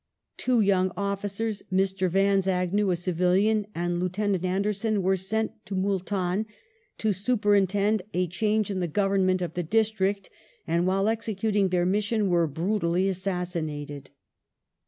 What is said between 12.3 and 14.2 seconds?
were brutally assassinated.